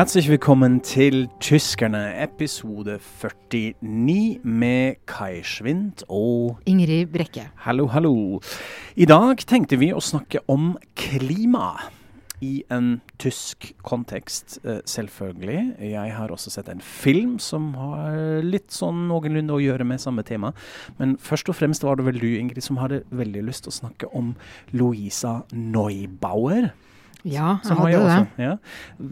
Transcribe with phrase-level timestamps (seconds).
[0.00, 2.98] Herzlich willkommen til Tyskerne, episode
[3.50, 7.50] 49 med Kai Schwind og Ingrid Brekke.
[7.56, 8.40] Hallo, hallo.
[8.96, 11.74] I dag tenkte vi å snakke om klima.
[12.40, 15.76] I en tysk kontekst, eh, selvfølgelig.
[15.92, 20.24] Jeg har også sett en film som har litt sånn noenlunde å gjøre med samme
[20.24, 20.54] tema.
[20.98, 23.80] Men først og fremst var det vel du, Ingrid, som hadde veldig lyst til å
[23.84, 24.34] snakke om
[24.72, 26.72] Louisa Neubauer.
[27.24, 28.26] Ja, jeg hadde jeg det.
[28.44, 28.56] ja.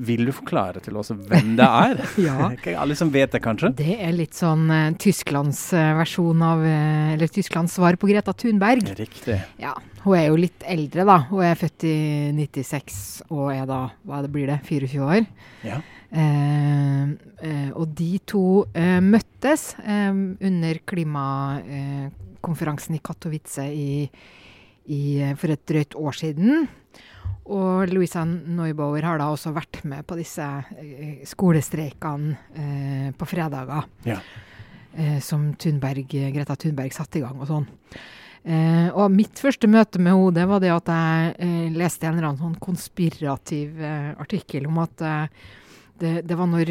[0.08, 1.94] Vil du forklare til oss hvem det er?
[2.28, 2.50] Ja.
[2.82, 3.68] Alle som vet det, kanskje?
[3.78, 8.32] Det er litt sånn uh, Tysklands uh, versjon av uh, Eller Tysklands svar på Greta
[8.32, 8.82] Thunberg.
[8.98, 9.38] Riktig.
[9.60, 9.74] Ja,
[10.04, 11.18] Hun er jo litt eldre, da.
[11.28, 11.96] Hun er født i
[12.38, 15.22] 96 og er da hva det blir det, 24 år.
[15.66, 15.78] Ja.
[16.08, 17.04] Eh,
[17.44, 20.08] eh, og de to eh, møttes eh,
[20.48, 24.08] under klimakonferansen i Katowice i,
[24.88, 26.64] i, eh, for et drøyt år siden.
[27.48, 33.88] Og Louisa Neubauer har da også vært med på disse eh, skolestreikene eh, på fredager.
[34.08, 34.18] Ja.
[34.92, 37.68] Eh, som Thunberg, Greta Thunberg satte i gang og sånn.
[38.48, 42.18] Eh, og mitt første møte med henne, det var det at jeg eh, leste en
[42.18, 45.08] eller annen sånn konspirativ eh, artikkel om at
[45.98, 46.70] det, det var når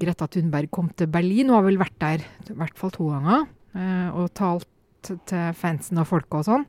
[0.00, 3.44] Greta Thunberg kom til Berlin, hun har vel vært der i hvert fall to ganger,
[3.76, 4.68] eh, og talt
[5.02, 6.66] til fansen og folket og sånn.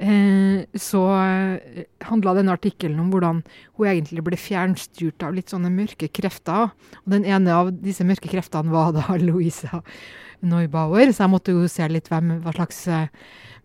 [0.00, 3.42] Eh, så eh, handla denne artikkelen om hvordan
[3.76, 6.72] hun egentlig ble fjernstyrt av litt sånne mørke krefter.
[7.04, 9.82] Og den ene av disse mørke kreftene var da Louisa
[10.40, 13.10] Neubauer, så jeg måtte jo se litt hvem, hva slags eh,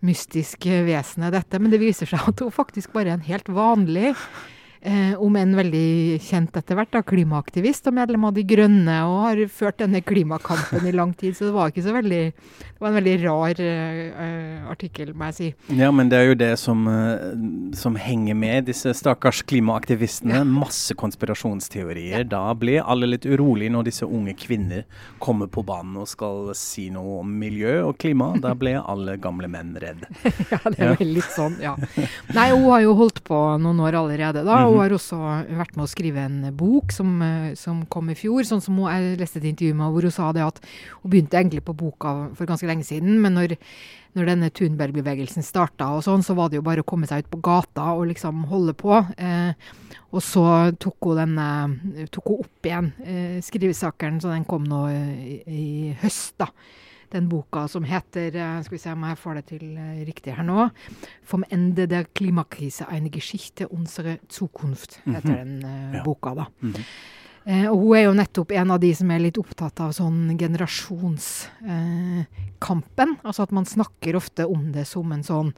[0.03, 1.61] mystisk vesen er dette.
[1.61, 4.11] Men det viser seg at hun faktisk bare er en helt vanlig,
[4.85, 9.17] eh, om en veldig kjent etter hvert, da, klimaaktivist og medlem av De Grønne, og
[9.25, 11.35] har ført denne klimakampen i lang tid.
[11.35, 12.21] Så det var ikke så veldig
[12.75, 15.47] Det var en veldig rar eh, artikkel, må jeg si.
[15.79, 20.41] Ja, men det er jo det som, eh, som henger med disse stakkars klimaaktivistene.
[20.45, 22.25] Masse konspirasjonsteorier.
[22.29, 24.83] Da blir alle litt urolige når disse unge kvinner
[25.23, 28.33] kommer på banen og skal si noe om miljø og klima.
[28.43, 30.05] Da blir alle gamle menn redd.
[30.51, 30.95] Ja, det er Ja.
[30.99, 31.73] vel litt sånn, ja.
[32.35, 34.59] Nei, hun har jo holdt på noen år allerede, da.
[34.67, 34.74] Mhm.
[34.75, 35.17] Hun har også
[35.55, 38.43] vært med å skrive en bok som, eh, som kom i fjor.
[38.43, 40.59] Sånn som hun, Jeg leste et intervju med hvor hun sa det at
[41.01, 43.57] hun begynte egentlig på boka for ganske lenge siden, men når,
[44.15, 47.31] når denne Thunberg-bevegelsen starta og sånn, så var det jo bare å komme seg ut
[47.31, 48.99] på gata og liksom holde på.
[49.17, 49.53] Eh,
[50.11, 54.87] og så tok hun, denne, tok hun opp igjen eh, skrivesakeren, så den kom nå
[54.91, 56.51] i, i høst, da
[57.11, 60.33] den boka som heter eh, Skal vi se om jeg får det til eh, riktig
[60.35, 60.69] her nå.
[61.29, 66.03] 'Vom Ende der Klimakrise eine Geschichte unsere Zukunft', heter den eh, Ja.
[66.03, 66.33] boka.
[66.35, 66.45] da.
[66.61, 66.75] Mhm.
[67.47, 70.37] Eh, og hun er jo nettopp en av de som er litt opptatt av sånn
[70.37, 73.17] generasjonskampen.
[73.23, 75.53] altså at man snakker ofte om det som en sånn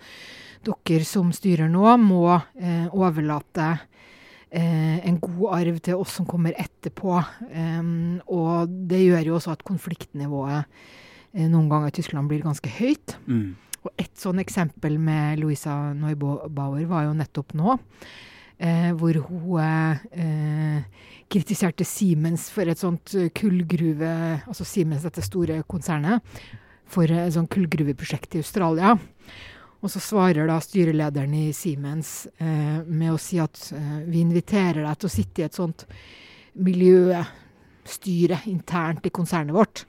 [0.67, 3.79] Dere som styrer nå, må eh, overlate
[4.51, 7.23] eh, en god arv til oss som kommer etterpå.
[8.27, 10.67] Og det gjør jo også at konfliktnivået eh,
[11.33, 13.17] noen ganger Tyskland blir ganske høyt.
[13.27, 13.55] Mm.
[13.85, 17.77] Og et sånn eksempel med Louisa Neubauer var jo nettopp nå.
[18.57, 19.59] Eh, hvor hun
[20.17, 20.81] eh,
[21.29, 24.09] kritiserte Siemens for et sånt eh, kullgruve
[24.49, 26.25] Altså Siemens, dette store konsernet,
[26.89, 28.95] for et sånt kullgruveprosjekt i Australia.
[29.77, 34.81] Og så svarer da styrelederen i Siemens eh, med å si at eh, vi inviterer
[34.81, 35.85] deg til å sitte i et sånt
[36.57, 39.85] miljøstyre internt i konsernet vårt.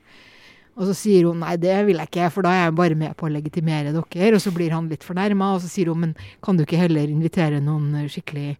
[0.79, 3.17] Og så sier hun nei, det vil jeg ikke, for da er jeg bare med
[3.19, 4.29] på å legitimere dere.
[4.37, 6.13] Og så blir han litt fornærma, og så sier hun men
[6.45, 8.53] kan du ikke heller invitere noen eh, skikkelig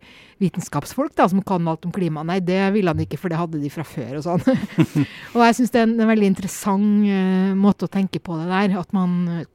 [0.43, 2.25] vitenskapsfolk da, som kan alt om klima?
[2.27, 4.43] Nei, det ville han ikke, for det hadde de fra før og sånn.
[5.35, 8.49] og jeg syns det er en, en veldig interessant uh, måte å tenke på det
[8.51, 8.75] der.
[8.83, 9.47] At man eh,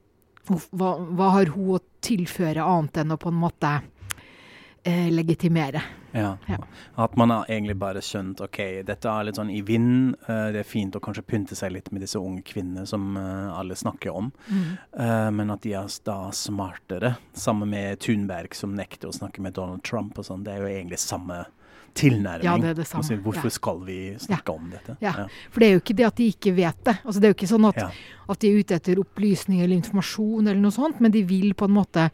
[0.48, 5.84] hva, hva har hun å tilføre annet enn å på en måte uh, legitimere?
[6.14, 6.38] Ja.
[6.48, 6.60] Ja.
[6.96, 10.14] At man har egentlig bare skjønt ok, dette er litt sånn i vinden.
[10.28, 13.54] Uh, det er fint å kanskje pynte seg litt med disse unge kvinnene som uh,
[13.58, 14.32] alle snakker om.
[14.54, 17.16] Eh, men at de er da smartere.
[17.34, 20.46] Sammen med Thunberg som nekter å snakke med Donald Trump og sånn.
[20.46, 21.44] Det er jo egentlig samme
[21.94, 22.46] tilnærming.
[22.46, 23.54] Ja, det er det samme, hvorfor ja.
[23.54, 24.96] skal vi snakke om dette?
[25.04, 25.14] Ja.
[25.52, 26.96] For det er jo ikke det at de ikke vet det.
[27.04, 27.82] Altså, det er jo ikke sånn at.
[28.30, 31.68] At de er ute etter opplysning eller informasjon, eller noe sånt, men de vil på
[31.68, 32.08] en måte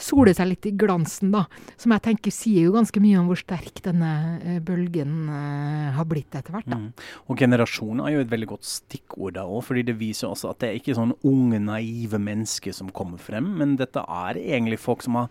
[0.00, 1.46] sole seg litt i glansen, da.
[1.80, 4.10] Som jeg tenker sier jo ganske mye om hvor sterk denne
[4.42, 6.68] eh, bølgen eh, har blitt etter hvert.
[6.68, 6.78] da.
[6.80, 6.90] Mm.
[7.26, 10.62] Og generasjon er jo et veldig godt stikkord da òg, fordi det viser også at
[10.62, 15.04] det er ikke sånn unge, naive mennesker som kommer frem, men dette er egentlig folk
[15.06, 15.30] som er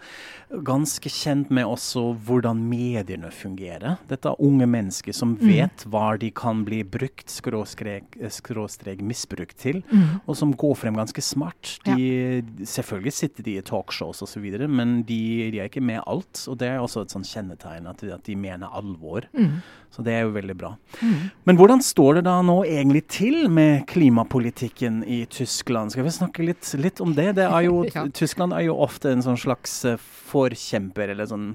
[0.65, 3.99] ganske kjent med også hvordan mediene fungerer.
[4.09, 9.83] Dette er unge mennesker som vet hva de kan bli brukt, skråstrek, skråstrek misbrukt til,
[10.27, 11.75] og som går frem ganske smart.
[11.85, 16.57] De, Selvfølgelig sitter de i talkshows osv., men de, de er ikke med alt, og
[16.61, 19.27] det er også et sånn kjennetegn at, de- at de mener alvor.
[19.37, 19.59] Mm.
[19.95, 20.73] Så det er jo veldig bra.
[20.99, 21.29] Mm.
[21.47, 25.93] Men hvordan står det da nå egentlig til med klimapolitikken i Tyskland?
[25.93, 27.29] Skal vi snakke litt, litt om det?
[27.39, 28.03] det er jo, Ja.
[28.11, 30.01] Tyskland er jo ofte en sånn slags eh,
[30.31, 31.53] forkjemper, eller sånn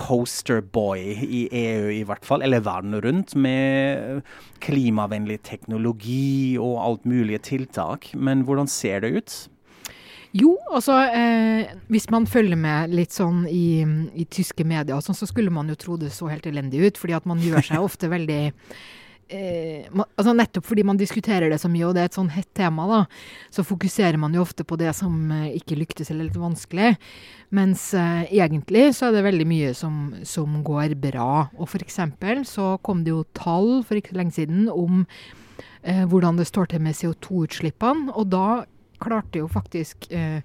[0.00, 4.24] posterboy i EU i hvert fall, eller verden rundt, med
[4.64, 8.14] klimavennlig teknologi og alt mulige tiltak.
[8.16, 9.36] Men hvordan ser det ut?
[10.34, 13.84] Jo, altså eh, hvis man følger med litt sånn i,
[14.18, 16.98] i tyske medier, sånn, så skulle man jo tro det så helt elendig ut.
[16.98, 18.42] fordi at man gjør seg ofte veldig
[19.28, 22.32] eh, man, altså Nettopp fordi man diskuterer det så mye, og det er et sånn
[22.34, 23.00] hett tema, da,
[23.54, 26.90] så fokuserer man jo ofte på det som eh, ikke lyktes eller er litt vanskelig.
[27.54, 31.46] Mens eh, egentlig så er det veldig mye som, som går bra.
[31.54, 35.04] Og eksempel så kom det jo tall for ikke så lenge siden om
[35.86, 38.10] eh, hvordan det står til med CO2-utslippene.
[38.18, 38.64] Og da
[39.04, 40.40] klarte jo faktisk eh,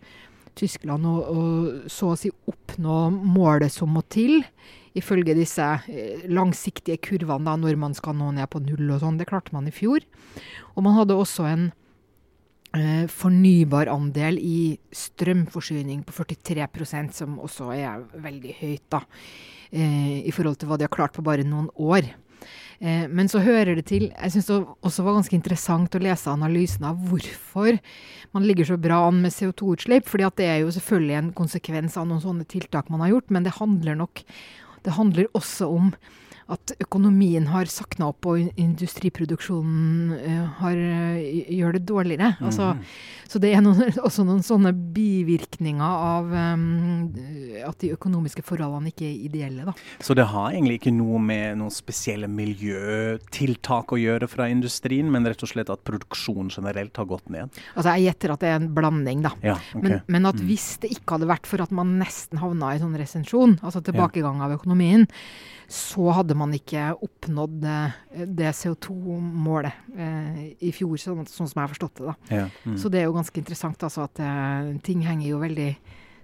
[0.59, 1.43] Tyskland å, å
[1.91, 4.41] så å si oppnå målet som må til,
[4.99, 9.19] ifølge disse eh, langsiktige kurvene da, når man skal nå ned på null og sånn.
[9.19, 10.03] Det klarte man i fjor.
[10.75, 11.67] Og man hadde også en
[12.75, 14.61] eh, fornybarandel i
[14.95, 19.03] strømforsyning på 43% som også er veldig høyt, da.
[19.69, 22.09] Eh, I forhold til hva de har klart på bare noen år.
[22.79, 26.31] Eh, men så hører det til Jeg syns det også var ganske interessant å lese
[26.31, 27.75] analysen av hvorfor
[28.35, 30.07] man ligger så bra an med CO2-utslipp.
[30.07, 33.29] fordi at det er jo selvfølgelig en konsekvens av noen sånne tiltak man har gjort,
[33.29, 34.23] men det handler nok
[34.79, 35.93] Det handler også om
[36.49, 42.31] at økonomien har sakna opp, og industriproduksjonen eh, har, eh, gjør det dårligere.
[42.41, 42.71] Altså,
[43.29, 47.11] så det er noen, også noen sånne bivirkninger av um,
[47.67, 49.67] at de økonomiske forholdene ikke er ideelle.
[49.69, 49.75] Da.
[50.01, 55.27] Så det har egentlig ikke noe med noen spesielle miljøtiltak å gjøre fra industrien, men
[55.29, 57.53] rett og slett at produksjonen generelt har gått ned?
[57.75, 59.35] Altså, jeg gjetter at det er en blanding, da.
[59.45, 59.85] Ja, okay.
[59.85, 60.47] Men, men at Mm.
[60.47, 64.39] hvis det ikke hadde vært for at man nesten havna i sånn resensjon, altså tilbakegang
[64.45, 65.07] av økonomien,
[65.69, 71.67] så hadde man ikke oppnådd eh, det CO2-målet eh, i fjor, sånn, sånn som jeg
[71.67, 72.09] har forstått det.
[72.09, 72.15] da.
[72.33, 72.77] Ja, mm.
[72.81, 75.69] Så det er jo ganske interessant altså, at eh, ting henger jo veldig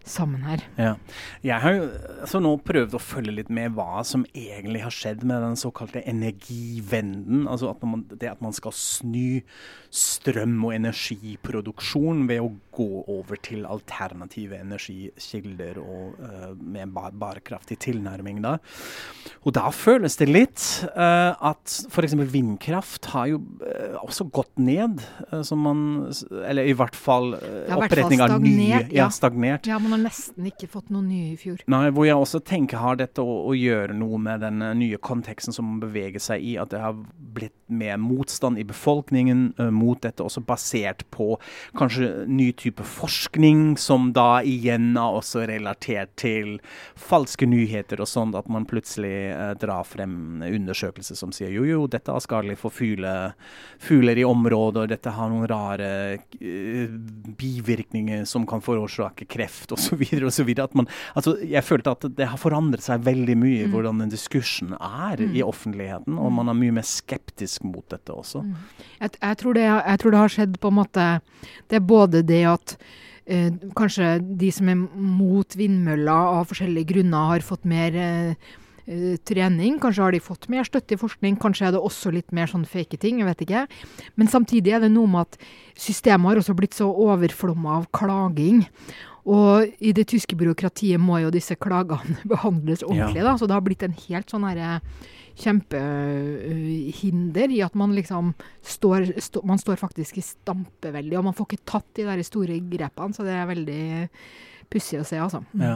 [0.06, 0.62] sammen her.
[0.77, 0.94] Ja.
[1.45, 1.86] Jeg har jo
[2.21, 6.03] altså nå prøvd å følge litt med hva som egentlig har skjedd med den såkalte
[6.06, 7.47] energivenden.
[7.50, 9.42] Altså at man, det at man skal snu
[9.89, 17.77] strøm- og energiproduksjon ved å gå over til alternative energikilder og uh, med bar bærekraftig
[17.86, 18.42] tilnærming.
[18.44, 18.57] Da.
[19.45, 20.63] Og da føles det litt
[20.95, 22.16] uh, at f.eks.
[22.31, 25.01] vindkraft har jo uh, også gått ned.
[25.31, 25.81] uh, som man,
[26.45, 29.68] eller i hvert fall uh, oppretning av nye ja, stagnert.
[29.69, 31.62] Ja, man har nesten ikke fått noe nye i fjor.
[31.71, 35.56] Nei, hvor jeg også tenker har dette å, å gjøre noe med den nye konteksten
[35.56, 36.98] som man beveger seg i, at det har
[37.36, 41.33] blitt mer motstand i befolkningen mot dette, også basert på
[41.78, 46.59] kanskje ny type forskning, som da igjen er også relatert til
[46.95, 51.88] falske nyheter og sånn, at man plutselig eh, drar frem undersøkelser som sier jo, jo,
[51.88, 53.33] dette er skadelig for fugler,
[53.79, 55.89] fugler i området, og dette har noen rare
[56.41, 56.89] eh,
[57.38, 60.01] bivirkninger som kan forårsake kreft osv.
[60.25, 60.51] osv.
[61.16, 63.71] Altså, jeg følte at det har forandret seg veldig mye Mm.
[63.71, 65.35] hvordan den diskursen er Mm.
[65.35, 68.42] i offentligheten, og man er mye mer skeptisk mot dette også.
[68.44, 68.56] Mm.
[69.01, 71.21] Jeg, jeg, tror det, jeg tror det har skjedd på en måte
[71.69, 72.76] Det er både det at
[73.26, 78.54] eh, kanskje de som er mot vindmøller av forskjellige grunner, har fått mer eh,
[78.85, 79.80] eh, trening.
[79.83, 81.40] Kanskje har de fått mer støtte i forskning.
[81.42, 83.21] Kanskje er det også litt mer sånn fake ting.
[83.21, 83.66] Jeg vet ikke.
[84.19, 85.40] Men samtidig er det noe med at
[85.76, 88.66] systemet har også blitt så overflomma av klaging.
[89.25, 93.33] Og i det tyske byråkratiet må jo disse klagene behandles ordentlig, da.
[93.39, 94.69] Så det har blitt en helt sånn herre
[95.35, 101.45] kjempehinder i at man liksom står, stå, Man står faktisk i stampeveldig, og man får
[101.49, 103.85] ikke tatt de der store grepene, så det er veldig
[104.72, 105.42] pussig å se, altså.
[105.54, 105.64] Mm.
[105.66, 105.76] Ja.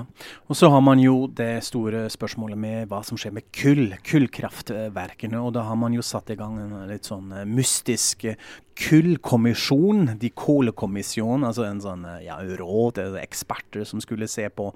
[0.49, 5.39] Og så har man jo det store spørsmålet med hva som skjer med kull, kullkraftverkene.
[5.41, 8.39] Og da har man jo satt i gang en litt sånn eh, mystisk eh,
[8.79, 14.69] kullkommisjon, de Kohlekommisjon, altså en sånn eh, ja, råd, eksperter som skulle se på,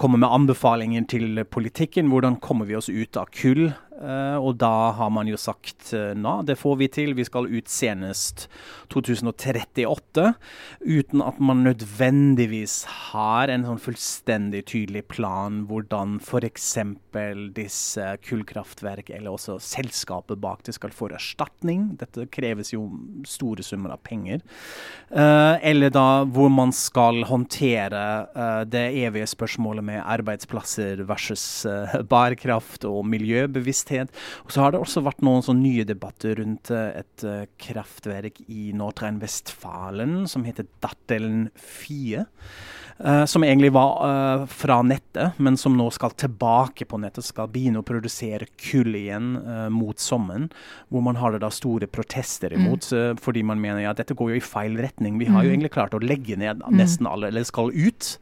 [0.00, 2.12] komme med anbefalinger til politikken.
[2.12, 3.68] Hvordan kommer vi oss ut av kull?
[3.96, 7.48] Eh, og da har man jo sagt uh, na, det får vi til, vi skal
[7.48, 8.46] ut senest
[8.92, 10.26] 2038.
[10.84, 16.68] Uten at man nødvendigvis har en sånn fullstendig tydelig plan hvordan f.eks.
[17.56, 21.94] disse kullkraftverk, eller også selskapet bak det, skal få erstatning.
[21.96, 22.84] Dette kreves jo
[23.26, 24.44] store summer av penger.
[25.08, 31.96] Eh, eller da hvor man skal håndtere eh, det evige spørsmålet med arbeidsplasser versus eh,
[32.10, 34.12] bærekraft og miljøbevissthet sted.
[34.44, 37.26] Og så har det også vært noen sånn nye debatter rundt et
[37.62, 42.26] kraftverk i Nordrhein-Westfalen som heter Dattelen 4.
[42.98, 47.26] Uh, som egentlig var uh, fra nettet, men som nå skal tilbake på nettet.
[47.28, 50.48] Skal begynne å produsere kull igjen uh, mot sommeren.
[50.88, 52.62] Hvor man har det da store protester mm.
[52.62, 53.20] imot, mm.
[53.20, 55.20] fordi man mener ja, dette går jo i feil retning.
[55.20, 55.56] Vi har jo mm.
[55.58, 56.72] egentlig klart å legge ned mm.
[56.78, 58.16] nesten alle, eller skal ut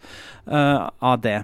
[0.45, 1.39] av det.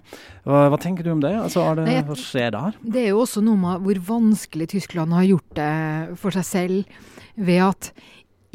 [0.45, 1.31] Hva, hva, tenker du om det?
[1.41, 2.75] Altså, det Nei, hva skjer der?
[2.83, 5.75] Det er jo også noe med hvor vanskelig Tyskland har gjort det
[6.21, 6.99] for seg selv,
[7.41, 7.93] ved at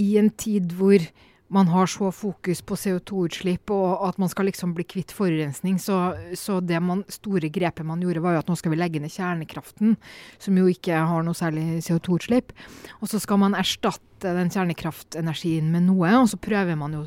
[0.03, 1.01] i en tid hvor
[1.47, 5.77] man har så fokus på CO2-utslipp og at man skal liksom bli kvitt forurensning.
[5.81, 5.97] Så,
[6.33, 9.13] så, det man, store grepet man gjorde, var jo at nå skal vi legge ned
[9.13, 9.93] kjernekraften,
[10.41, 12.55] som jo ikke har noe særlig CO2-utslipp.
[13.01, 17.03] Og så skal man erstatte den kjernekraftenergien med noe, og så prøver man jo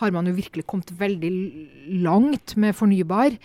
[0.00, 1.30] har man jo virkelig kommet veldig
[2.04, 3.36] langt med fornybar.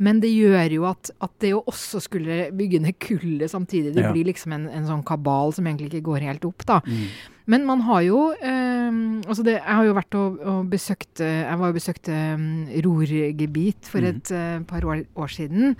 [0.00, 4.06] Men det gjør jo at, at det å også skulle bygge ned kullet samtidig, det
[4.06, 4.12] ja.
[4.14, 6.80] blir liksom en, en, sånn kabal som egentlig ikke går helt opp, da.
[6.86, 7.34] Mm.
[7.48, 11.56] Men man har jo eh, altså det, Jeg har jo vært og, og besøkt Jeg
[11.56, 14.08] var og besøkte um, Rorgebit for mm.
[14.10, 15.72] et uh, par år, år siden.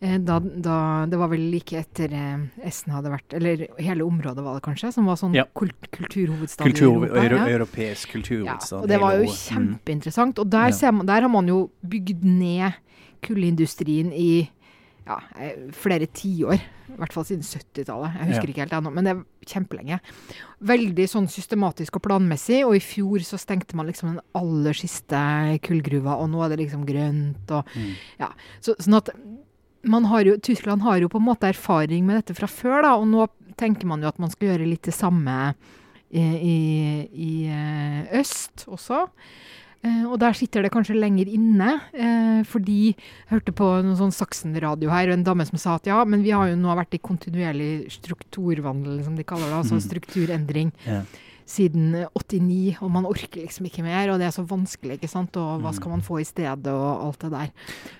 [0.00, 4.42] Eh, da, da, det var vel like etter eh, Essen hadde vært Eller hele området
[4.44, 5.46] var det kanskje, som var sånn ja.
[5.56, 7.22] kult, kulturhovedstad Kultur, i Europa.
[7.22, 7.46] Euro, ja.
[7.56, 8.76] Europeisk kulturhovedstad.
[8.76, 10.42] Ja, og det var jo kjempeinteressant.
[10.42, 12.76] Og der, man, der, har man jo bygd ned
[13.24, 14.30] kullindustrien i
[15.06, 16.60] ja, eh, flere tiår.
[16.86, 18.18] I hvert fall siden 70-tallet.
[18.20, 18.52] Jeg husker ja.
[18.52, 19.98] ikke helt ennå, men det er kjempelenge.
[20.66, 25.18] Veldig sånn systematisk og planmessig, og i fjor så stengte man liksom den aller siste
[25.66, 27.92] kullgruva, og nå er det liksom grønt og mm.
[28.20, 28.30] Ja.
[28.60, 29.12] Så, sånn at
[29.86, 33.08] har jo, Tyskland har jo på en måte erfaring med dette fra før, da, og
[33.10, 33.26] nå
[33.56, 35.54] tenker man jo at man skal gjøre litt det samme
[36.10, 36.56] i, i,
[37.12, 39.06] i eh, øst også.
[39.86, 44.14] Eh, og der sitter det kanskje lenger inne, eh, fordi jeg hørte på noen sånn
[44.14, 46.98] Saksen-radio her, og en dame som sa at ja, men vi har jo nå vært
[46.98, 49.86] i kontinuerlig strukturvandel, som de kaller det, altså mm.
[49.88, 50.74] strukturendring.
[50.88, 51.04] Ja
[51.46, 54.10] siden 89, og man orker liksom ikke mer.
[54.12, 55.36] Og det er så vanskelig, ikke sant.
[55.38, 57.52] Og hva skal man få i stedet, og alt det der.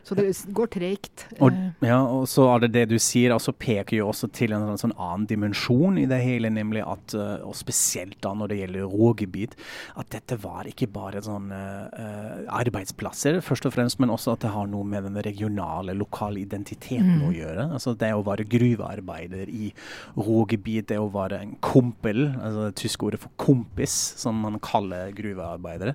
[0.06, 1.26] Så det går tregt.
[1.38, 1.54] Og,
[1.86, 4.94] ja, og så er det det du sier, altså peker jo også til en sånn
[4.96, 9.56] annen dimensjon i det hele, nemlig at, eh, og spesielt da når det gjelder rågebit,
[9.96, 14.52] at dette var ikke bare sånn uh, arbeidsplasser, først og fremst, men også at det
[14.54, 17.26] har noe med den regionale, lokale identiteten mm.
[17.28, 17.66] å gjøre.
[17.78, 19.70] Altså det å være gruvearbeider i
[20.16, 25.12] rågebit, det å være en kompel, altså det tyske ordet for kompis, som man kaller
[25.16, 25.94] gruvearbeidere.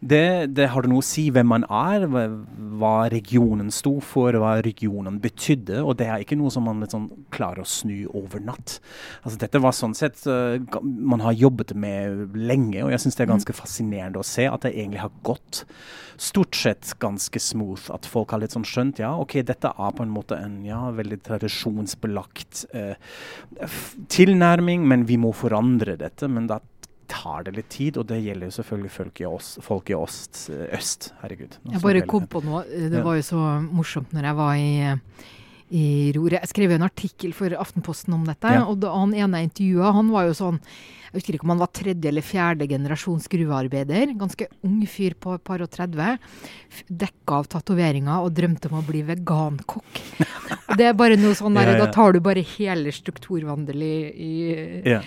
[0.00, 4.56] Det, det har det noe å si hvem man er, hva regionen sto for, hva
[4.64, 5.80] regionen betydde.
[5.84, 8.78] Og det er ikke noe som man liksom klarer å snu over natt.
[9.22, 13.26] Altså, dette var sånn sett uh, man har jobbet med lenge, og jeg syns det
[13.26, 15.64] er ganske fascinerende å se at det egentlig har gått
[16.20, 17.88] stort sett ganske smooth.
[17.94, 20.82] At folk har litt sånn skjønt ja, OK, dette er på en måte en ja,
[20.94, 22.94] veldig tradisjonsbelagt uh,
[24.12, 26.28] tilnærming, men vi må forandre dette.
[26.28, 26.60] Men da
[27.10, 30.46] tar det litt tid, og det gjelder jo selvfølgelig folk i, oss, folk i ost,
[30.50, 31.10] øst.
[31.24, 31.58] Herregud.
[31.72, 32.64] Jeg bare kom på noe.
[32.64, 34.70] Det var jo så morsomt når jeg var i,
[35.80, 35.84] i
[36.16, 36.38] Ror.
[36.38, 38.64] Jeg skrev en artikkel for Aftenposten om dette, ja.
[38.64, 40.64] og han ene jeg intervjua, han var jo sånn
[41.10, 44.12] jeg husker ikke om han var tredje eller fjerde generasjons gruvearbeider.
[44.14, 46.20] Ganske ung fyr på et par og 30.
[46.86, 49.98] Dekka av tatoveringer og drømte om å bli vegankokk.
[50.78, 51.82] Det er bare noe sånn der, ja, ja.
[51.82, 54.30] Da tar du bare hele strukturvandel i, i
[54.86, 55.02] ja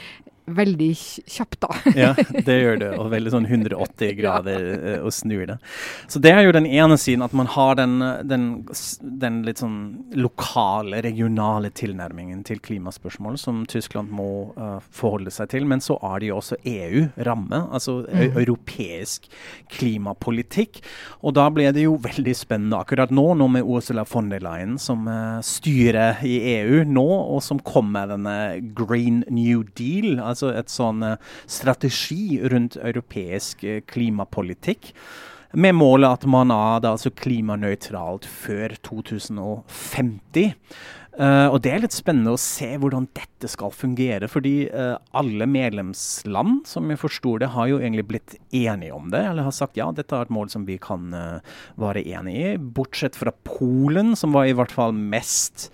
[0.46, 1.70] veldig kjapt, da.
[1.96, 2.12] ja,
[2.46, 2.90] det gjør det.
[3.00, 4.96] Og veldig sånn 180 grader ja.
[5.06, 5.58] og snur det.
[6.12, 7.98] Så det er jo den ene siden, at man har den,
[8.28, 8.48] den,
[9.02, 9.78] den, litt sånn
[10.18, 15.68] lokale, regionale tilnærmingen til klimaspørsmål som Tyskland må uh, forholde seg til.
[15.70, 18.38] Men så er det jo også EU-ramme, altså mm.
[18.44, 19.30] europeisk
[19.74, 20.84] klimapolitikk.
[21.24, 24.76] Og da ble det jo veldig spennende akkurat nå, nå med Ursula von der Leyen
[24.82, 28.36] som uh, styrer i EU nå, og som kom med denne
[28.76, 30.18] Green New Deal.
[30.20, 34.94] Altså altså et sånn eh, strategi rundt europeisk eh, klimapolitikk.
[35.54, 40.56] Med målet at man er altså klimanøytralt før 2050.
[41.14, 44.26] Uh, eh, og Det er litt spennende å se hvordan dette skal fungere.
[44.32, 49.22] Fordi uh, alle medlemsland som jeg forstår det, har jo egentlig blitt enige om det.
[49.30, 52.56] Eller har sagt ja, dette er et mål som vi kan uh, være enig i.
[52.58, 55.70] Bortsett fra Polen, som var i hvert fall mest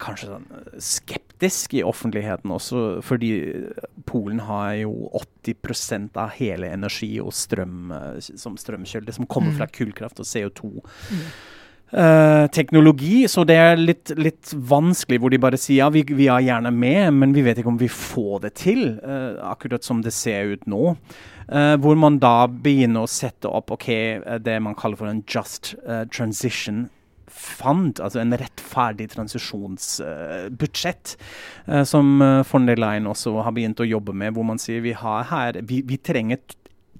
[0.00, 0.48] kanskje sånn
[0.82, 3.32] skeptisk i offentligheten også, fordi
[4.08, 5.10] Polen har jo
[5.44, 7.92] 80% av hele energi og strøm
[8.24, 9.74] som strømkilde, som kommer fra mm.
[9.76, 10.72] kullkraft og CO2.
[11.12, 11.30] Mm.
[11.88, 16.26] Uh, teknologi, så det er litt, litt, vanskelig hvor de bare sier ja, vi, vi,
[16.28, 20.02] er gjerne med, men vi vet ikke om vi får det til, uh, akkurat som
[20.04, 20.92] det ser ut nå.
[21.48, 23.88] Uh, hvor man da begynner å sette opp ok,
[24.44, 25.72] det man kaller for en just
[26.12, 26.90] transition
[27.32, 31.16] fund, altså en rettferdig transisjonsbudsjett,
[31.68, 32.06] uh, som
[32.48, 35.60] von der Leyen også har begynt å jobbe med, hvor man sier vi har her,
[35.68, 36.40] vi, vi trenger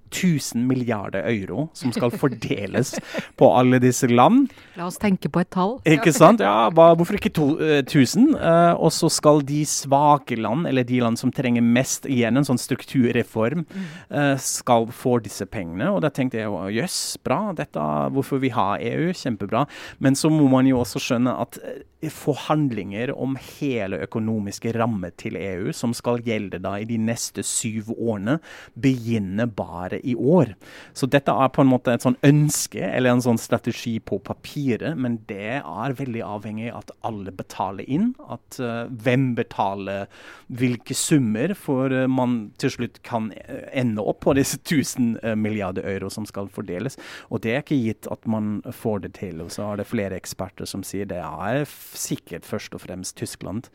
[0.09, 2.95] 1000 milliarder euro som skal fordeles
[3.39, 4.49] på alle disse land.
[4.79, 5.77] La oss tenke på et tall.
[5.89, 6.43] Ikke sant?
[6.45, 8.31] Ja, Hvorfor ikke to, uh, 1000?
[8.35, 12.47] Uh, og så skal de svake land, eller de land som trenger mest igjen en
[12.47, 13.67] sånn strukturreform,
[14.13, 15.91] uh, skal få disse pengene.
[15.93, 17.85] Og da tenkte jeg jøss, yes, bra, dette,
[18.15, 19.67] hvorfor vi har EU, kjempebra.
[20.05, 21.61] Men så må man jo også skjønne at
[22.07, 27.91] forhandlinger om hele økonomiske rammer til EU, som skal gjelde da i de neste syv
[27.97, 28.39] årene,
[28.79, 30.55] begynner bare i år.
[30.93, 34.99] Så dette er på en måte et sånn ønske eller en sånn strategi på papiret,
[34.99, 38.13] men det er veldig avhengig av at alle betaler inn.
[38.31, 40.07] At uh, hvem betaler
[40.49, 45.87] hvilke summer, for uh, man til slutt kan uh, ende opp på disse 1000 milliarder
[45.89, 46.99] euro som skal fordeles.
[47.33, 49.43] Og det er ikke gitt at man får det til.
[49.45, 53.69] Og så er det flere eksperter som sier det er sikkert først og fremst Tyskland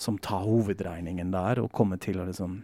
[0.00, 2.60] som tar hovedregningen der, og kommer til å liksom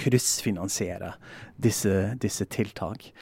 [0.00, 1.14] kryssfinansiere
[1.60, 3.12] disse, disse tiltak.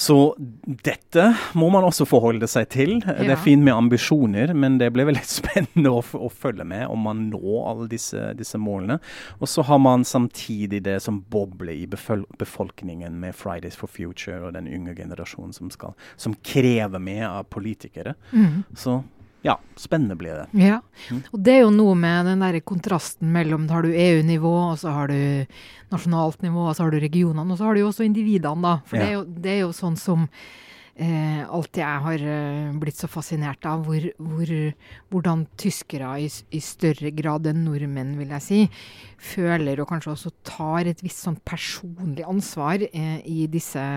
[0.00, 2.94] Så dette må man også forholde seg til.
[3.04, 3.18] Ja.
[3.20, 7.04] Det er fint med ambisjoner, men det blir veldig spennende å, å følge med om
[7.04, 8.96] man når alle disse, disse, målene.
[9.40, 14.56] Og så har man samtidig det som bobler i befolkningen med Fridays for Future og
[14.56, 18.16] den unge generasjonen som, skal, som krever mer av politikere.
[18.32, 18.62] Mm.
[18.72, 19.02] Så
[19.42, 20.46] ja, spennende blir det.
[20.60, 21.20] Ja, mm.
[21.32, 24.92] og det er jo noe med den der kontrasten mellom har du EU-nivå, og så
[24.92, 25.46] har du
[25.90, 28.74] nasjonalt nivå, og så har du regionene, og så har du jo også individene, da.
[28.88, 29.04] For ja.
[29.04, 33.08] det, er jo, det, er jo, sånn som eh, alltid jeg har eh, blitt så
[33.10, 34.52] fascinert av, hvor, hvor,
[35.14, 38.60] hvordan tyskere i, i, større grad enn nordmenn, vil jeg si,
[39.30, 43.88] føler og kanskje også tar et visst sånn personlig ansvar eh, i disse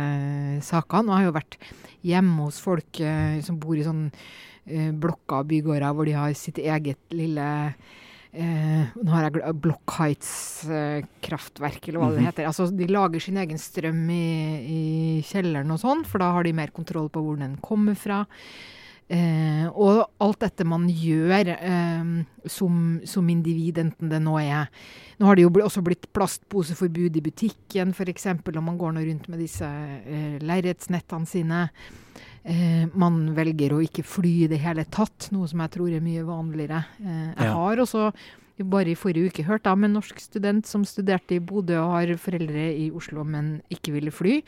[0.64, 1.12] sakene.
[1.12, 1.60] Og jeg har jo vært
[2.04, 4.08] hjemme hos folk eh, som bor i sånn
[4.68, 7.48] eh, blokker og bygårder hvor de har sitt eget lille
[8.34, 12.30] eh, Nå har jeg Block Heights-kraftverk, eller hva det mhm.
[12.32, 12.50] heter.
[12.50, 14.28] Altså, de lager sin egen strøm i,
[14.64, 14.84] i
[15.28, 18.24] kjelleren og sånn, for da har de mer kontroll på hvor den kommer fra.
[19.12, 22.06] Eh, og alt dette man gjør eh,
[22.50, 24.70] som, som, individ, enten det nå er
[25.20, 29.28] Nå har det jo også blitt plastposeforbud i butikken, f.eks., og man går nå rundt
[29.30, 31.60] med disse eh, lerretsnettene sine.
[32.44, 36.04] Eh, man velger å ikke fly i det hele tatt, noe som jeg tror er
[36.04, 36.84] mye vanligere.
[37.00, 37.54] Eh, jeg ja.
[37.56, 38.10] har også
[38.70, 42.12] bare i forrige uke hørt om en norsk student som studerte i Bodø og har
[42.22, 44.42] foreldre i Oslo, men ikke ville fly.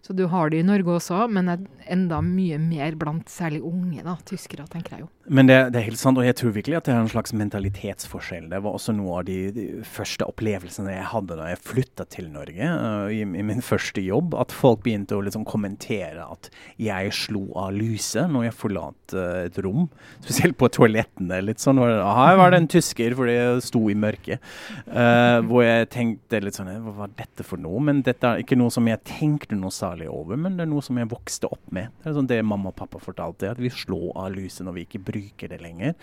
[0.00, 1.50] Så du har det i Norge også, men
[1.84, 5.10] enda mye mer blant særlig unge da, tyskere, tenker jeg jo.
[5.30, 7.30] Men det, det, er helt sant, og jeg tror virkelig at det er en slags
[7.38, 8.48] mentalitetsforskjell.
[8.50, 12.26] Det var også noe av de, de første opplevelsene jeg hadde da jeg flytta til
[12.34, 16.48] Norge, uh, i, i, min første jobb, at folk begynte å liksom kommentere at
[16.82, 19.86] jeg slo av lyset når jeg forlot uh, et rom.
[20.24, 21.38] Spesielt på toalettene.
[21.46, 24.42] litt sånn, Her var det en tysker, fordi sto i mørket.
[24.90, 27.78] Uh, hvor jeg tenkte litt sånn Hva var dette for noe?
[27.86, 30.82] Men dette er ikke noe som jeg tenkte noe særlig over, men det er noe
[30.82, 31.94] som jeg vokste opp med.
[32.02, 34.88] Det er sånn det mamma og pappa fortalte, at vi slår av lyset når vi
[34.88, 35.94] ikke bruker det lenger.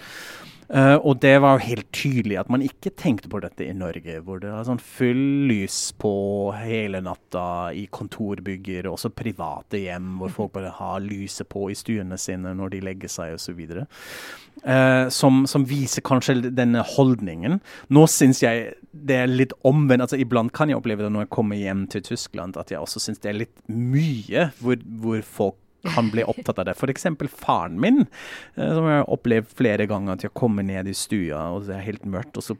[0.68, 4.18] Uh, og det var jo helt tydelig at man ikke tenkte på dette i Norge,
[4.20, 6.12] hvor det er sånn full lys på
[6.60, 12.20] hele natta i kontorbygger, også private hjem, hvor folk bare har lyset på i stuene
[12.20, 13.62] sine når de legger seg osv.
[13.64, 13.86] Uh,
[14.74, 17.62] eh, som, som viser kanskje denne holdningen.
[17.88, 20.04] Nå syns jeg det er litt omvendt.
[20.04, 23.00] altså Iblant kan jeg oppleve det når jeg kommer hjem til Tyskland, at jeg også
[23.06, 25.62] syns det er litt mye hvor, hvor folk
[25.94, 26.76] kan bli opptatt av det.
[26.78, 27.08] F.eks.
[27.34, 28.06] faren min,
[28.56, 30.18] eh, som jeg har opplevd flere ganger.
[30.18, 32.38] At jeg kommer ned i stua, og det er helt mørkt.
[32.38, 32.58] og så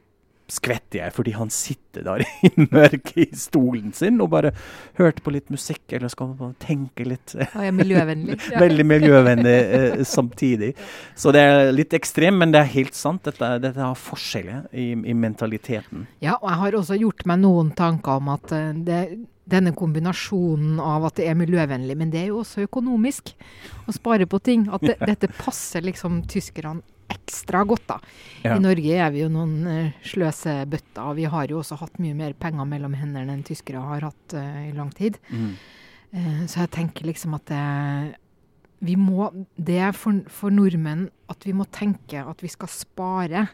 [0.48, 4.52] skvetter jeg fordi han sitter der i mørket i stolen sin og bare
[4.98, 7.34] hørte på litt musikk, eller skal man tenke litt.
[7.36, 8.38] Og er miljøvennlig.
[8.64, 10.74] Veldig miljøvennlig eh, samtidig.
[11.18, 13.24] Så det er litt ekstremt, men det er helt sant.
[13.28, 16.06] Dette, dette har forskjeller i, i, mentaliteten.
[16.24, 19.02] Ja, og jeg har også gjort meg noen tanker om at eh, det
[19.48, 23.32] denne kombinasjonen av at det er miljøvennlig, men det er jo også økonomisk
[23.88, 24.66] å spare på ting.
[24.68, 27.98] At det, dette passer liksom tyskerne ekstra godt, da.
[28.44, 28.56] Ja.
[28.56, 31.16] I Norge er vi jo noen uh, sløsebøtter.
[31.18, 34.62] Vi har jo også hatt mye mer penger mellom hendene enn tyskere har hatt uh,
[34.68, 35.20] i lang tid.
[35.32, 35.52] Mm.
[36.14, 37.66] Uh, så jeg tenker liksom at det
[38.84, 39.26] vi må,
[39.58, 43.48] det er for, for nordmenn at vi må tenke at vi skal spare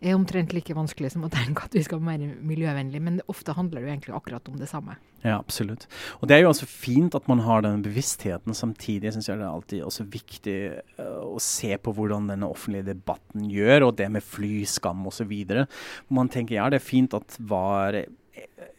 [0.00, 3.00] er omtrent like vanskelig som å tenke at vi skal være miljøvennlig.
[3.04, 4.96] Men ofte handler det jo egentlig akkurat om det samme.
[5.20, 5.84] Ja, absolutt.
[6.20, 8.56] Og det er jo også fint at man har den bevisstheten.
[8.56, 10.56] Samtidig syns jeg det er alltid også viktig
[11.00, 15.34] uh, å se på hvordan denne offentlige debatten gjør, og det med flyskam osv.
[16.08, 18.00] Man tenker ja, det er fint at var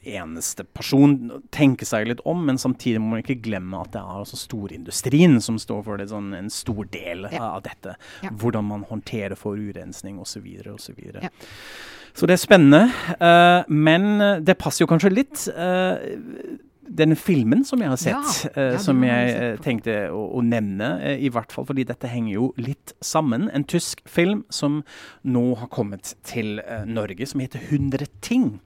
[0.04, 4.22] eneste person tenke seg litt om, men samtidig må man ikke glemme at det er
[4.24, 7.52] altså storindustrien som står for det, sånn, en stor del Ja.
[7.58, 7.96] av dette.
[8.24, 8.30] Ja.
[8.32, 10.48] Hvordan man håndterer forurensning osv.
[10.74, 11.00] osv.
[11.22, 11.30] Ja.
[12.14, 12.82] Så det er spennende.
[13.22, 15.46] Uh, men det passer jo kanskje litt.
[15.56, 15.96] Uh,
[16.92, 20.42] denne filmen som jeg har sett, Ja, eh, ja, som jeg sett tenkte å, å
[20.44, 23.48] nevne, i hvert fall fordi dette henger jo litt sammen.
[23.56, 24.82] En tysk film som
[25.24, 28.60] nå har kommet til Norge, som heter 100 ting.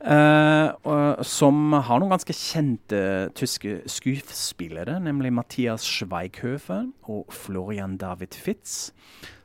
[0.00, 3.02] Eh, som har noen ganske kjente
[3.36, 8.94] tyske skuespillere, nemlig Mathias Schweighöfer og Florian David Fitz.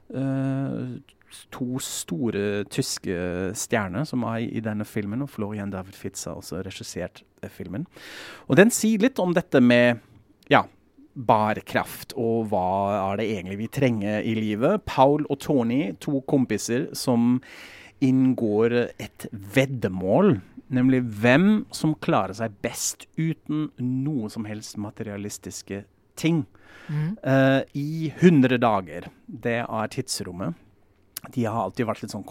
[0.05, 1.01] Uh,
[1.51, 3.15] to store tyske
[3.57, 7.87] stjerner som er i, denne filmen, og Florian David Fitz har også regissert eh, filmen.
[8.47, 9.99] Og den sier litt om dette med
[10.51, 10.63] ja,
[11.15, 12.67] bærekraft, og hva
[13.01, 14.85] er det egentlig vi trenger i livet.
[14.87, 17.41] Paul og Tony, to kompiser som
[18.03, 20.39] inngår et veddemål,
[20.73, 25.83] nemlig hvem som klarer seg best uten noe som helst materialistiske
[26.19, 26.43] ting.
[26.87, 27.17] Mm.
[27.23, 29.09] Uh, I 100 dager.
[29.25, 30.61] Det er tidsrommet.
[31.33, 32.25] De har alltid vært litt sånn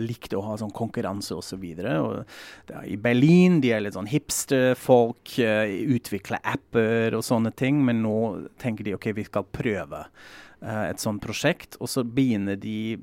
[0.00, 1.64] likt å ha sånn konkurranse osv.
[1.68, 7.82] I Berlin de er litt sånn hipsterfolk, uh, utvikler apper og sånne ting.
[7.84, 8.18] Men nå
[8.62, 11.76] tenker de OK, vi skal prøve uh, et sånt prosjekt.
[11.82, 12.96] Og så begynner de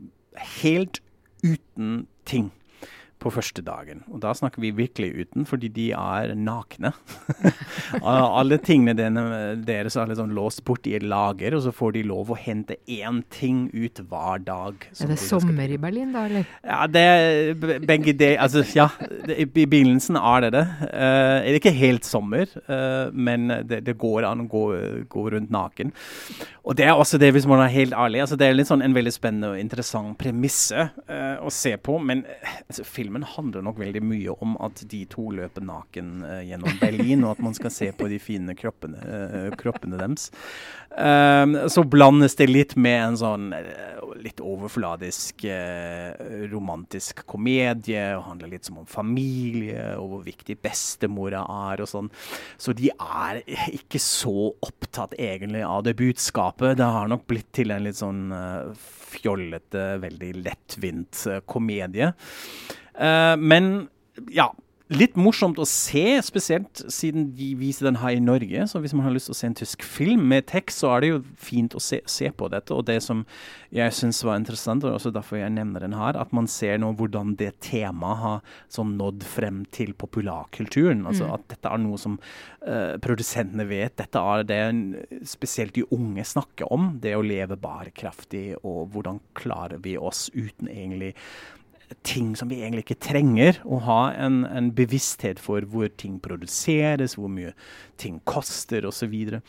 [0.63, 1.04] helt
[1.45, 2.51] uten ting
[3.21, 4.04] på første dagen.
[4.12, 6.91] Og da snakker vi virkelig uten, fordi de er nakne.
[8.04, 12.34] Alle tingene deres er liksom låst bort i et lager, og så får de lov
[12.34, 14.88] å hente én ting ut hver dag.
[14.99, 16.49] Er det sommer i Berlin, da, eller?
[16.65, 18.89] ja, det er begge det Altså, ja.
[19.25, 20.65] det- I begynnelsen er det det.
[20.82, 24.65] Uh, det er ikke helt sommer, uh, men det, det går an å gå,
[25.10, 25.93] gå rundt naken.
[26.65, 28.21] Og det er også det, hvis man er helt ærlig.
[28.21, 31.97] Altså, det er litt sånn en veldig spennende og interessant premisse uh, å se på.
[32.01, 32.25] Men
[32.67, 37.23] altså, filmen handler nok veldig mye om at de to løper naken uh, gjennom Berlin,
[37.25, 40.31] og at man skal se på de fine kroppene, uh, kroppene deres.
[40.95, 45.43] Um, så blandes det litt med en sånn eh, litt overfladisk
[46.49, 52.07] romantisk komedie, og handler litt som om familie, og hvor viktig bestemora er og sånn.
[52.57, 53.41] Så de er
[53.75, 56.77] ikke så opptatt egentlig av det budskapet.
[56.79, 58.23] Det har nok blitt til en litt sånn
[59.19, 62.13] fjollete, veldig lettvint komedie.
[62.99, 63.88] Eh, men
[64.31, 64.51] ja.
[64.93, 68.67] Litt morsomt å se, spesielt siden de viser den her i Norge.
[68.69, 71.01] Så hvis man har lyst til å se en tysk film med tekst, så er
[71.01, 72.69] det jo fint å se, se på dette.
[72.69, 73.23] Og det som
[73.73, 76.91] jeg syns var interessant, og også derfor jeg nevner den her, at man ser nå
[76.99, 81.01] hvordan det temaet har sånn nådd frem til populærkulturen.
[81.10, 83.97] Altså at dette er noe som uh, produsentene vet.
[84.03, 84.62] Dette er det
[85.25, 86.91] spesielt de unge snakker om.
[87.01, 91.15] Det å leve bærekraftig, og hvordan klarer vi oss uten egentlig
[92.06, 93.60] ting som vi egentlig ikke trenger.
[93.65, 97.54] Å ha en, en bevissthet for hvor ting produseres, hvor mye
[98.02, 99.06] ting koster osv.
[99.06, 99.41] Så, videre.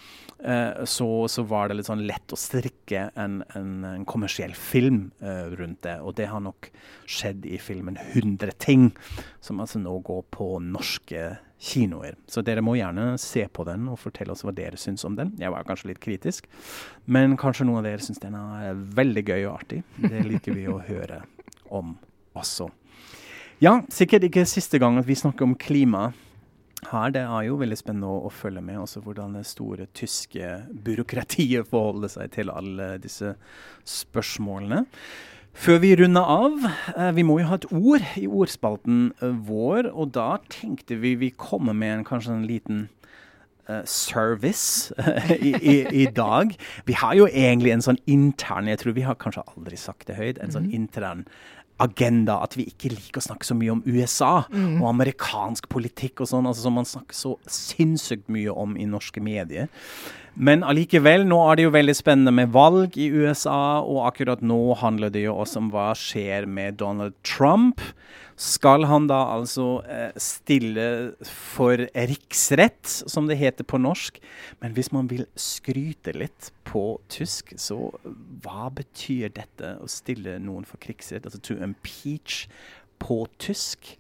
[0.45, 5.11] Eh, så så var det litt sånn lett å strikke en, en, en kommersiell film
[5.21, 5.97] eh, rundt det.
[6.05, 6.71] Og det har nok
[7.09, 8.91] skjedd i filmen 100 ting,
[9.41, 12.17] som altså nå går på norske kinoer.
[12.29, 15.33] Så dere må gjerne se på den og fortelle oss hva dere syns om den.
[15.41, 16.51] Jeg var kanskje litt kritisk,
[17.09, 19.81] men kanskje noen av dere syns den er veldig gøy og artig.
[19.97, 21.23] Det liker vi å høre
[21.73, 21.97] om
[22.37, 22.71] også.
[23.65, 26.11] Ja, sikkert ikke siste gang at vi snakker om klima
[26.91, 27.13] her.
[27.15, 30.51] Det er jo veldig spennende å, å følge med også hvordan det store tyske
[30.87, 33.33] byråkratiet forholder seg til alle disse
[33.89, 34.85] spørsmålene.
[35.57, 36.67] Før vi runder av,
[36.99, 41.15] eh, vi må jo ha et ord i ordspalten eh, vår, og da tenkte vi
[41.17, 42.83] vi kommer med en, kanskje en liten
[43.71, 44.93] uh, service
[45.33, 46.53] i, i, i dag.
[46.85, 50.19] Vi har jo egentlig en sånn intern, jeg tror vi har kanskje aldri sagt det
[50.21, 51.25] høyt, en sånn intern
[51.83, 56.31] agenda at vi ikke liker å snakke så mye om USA og amerikansk politikk og
[56.31, 59.69] sånn, altså som man snakker så sinnssykt mye om i norske medier.
[60.37, 64.77] Men allikevel, nå er det jo veldig spennende med valg i USA, og akkurat nå
[64.83, 67.81] handler det jo også om hva skjer med Donald Trump.
[68.37, 74.21] Skal han da altså eh, stille for riksrett, som det heter på norsk?
[74.61, 77.79] Men hvis man vil skryte litt på tysk, så
[78.43, 81.27] hva betyr dette å stille noen for krigsrett?
[81.29, 82.47] Altså to impeach
[83.03, 83.95] på tysk?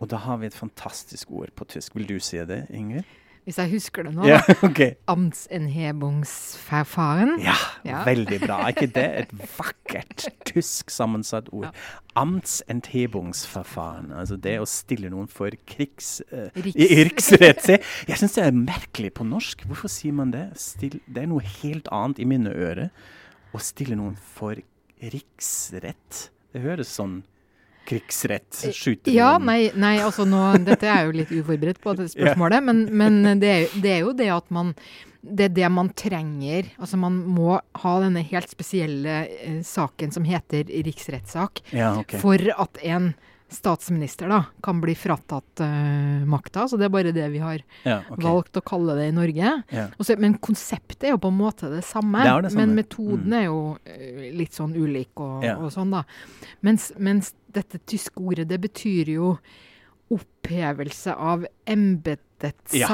[0.00, 1.94] Og da har vi et fantastisk ord på tysk.
[1.96, 3.08] Vil du si det, Ingrid?
[3.46, 4.24] Hvis jeg husker det nå.
[4.26, 4.66] Ja, okay.
[4.66, 4.80] ok.
[5.12, 7.36] Amtsenhebungsverfahren.
[7.44, 7.54] Ja,
[7.86, 8.00] Ja.
[8.04, 8.56] veldig bra.
[8.66, 11.70] Er ikke det et vakkert tysk sammensatt ord?
[12.18, 14.10] Amtsenthebungsverfahren.
[14.18, 16.18] Altså det å stille noen for krigs...
[16.32, 19.62] Uh, Riks- Jeg syns det er merkelig på norsk.
[19.70, 20.48] Hvorfor sier man det?
[20.60, 22.90] Still, det er noe helt annet i mine ører.
[23.54, 24.54] Å stille noen for
[25.02, 26.30] riksrett.
[26.52, 27.22] Det høres sånn
[27.86, 28.62] krigsrett?
[28.74, 29.46] Skyter Ja, noen?
[29.50, 32.64] nei, nei altså nå, dette er jo litt uforberedt på, dette spørsmålet.
[32.66, 34.74] Men, men det, er, det er jo det at man
[35.26, 36.68] Det er det man trenger.
[36.78, 42.20] Altså man må ha denne helt spesielle eh, saken som heter riksrettssak, Ja, okay.
[42.22, 43.14] for at en
[43.48, 46.64] statsminister da kan bli fratatt uh, makta.
[46.68, 48.24] Så det er bare det vi har Ja, okay.
[48.24, 49.52] valgt å kalle det i Norge.
[49.70, 49.84] Ja.
[49.98, 52.24] Også, men konseptet er jo på en måte det samme.
[52.26, 52.66] Det det samme.
[52.66, 53.38] Men metoden Mm.
[53.38, 55.56] er jo eh, litt sånn ulik og, Ja.
[55.58, 56.02] og sånn, da.
[56.62, 59.38] Mens, mens dette tyske ordet, det betyr jo
[60.10, 62.88] opphevelse av embetets Ja,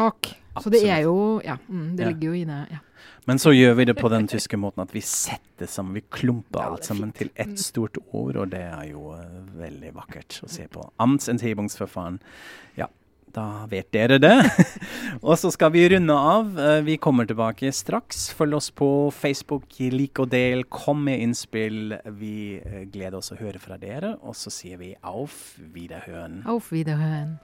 [0.54, 0.62] sak.
[0.66, 2.60] Så det er jo Ja, mm, det ligger jo i det.
[2.70, 2.78] Ja.
[3.26, 6.60] Men så gjør vi det på den tyske måten at vi setter sammen, vi klumper
[6.60, 7.38] Ja, alt sammen til fint.
[7.38, 7.52] Mm.
[7.52, 10.82] ett stort ord, og det er jo eh, veldig vakkert å se på.
[10.98, 12.18] Amtsenthebungsverfahren.
[12.76, 12.88] Ja,
[13.32, 14.34] da vet dere det.
[15.22, 16.58] og så skal vi runde av.
[16.58, 18.32] Eh, Vi kommer tilbake straks.
[18.36, 21.94] Følg oss på Facebook, lik og del, kom med innspill.
[22.18, 26.42] Vi eh, gleder oss å høre fra dere, og så sier vi auf wiederhøen.
[26.46, 27.38] Auf Wiederhören.